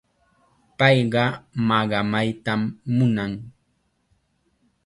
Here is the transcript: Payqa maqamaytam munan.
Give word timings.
Payqa 0.77 1.23
maqamaytam 1.67 2.61
munan. 2.95 3.33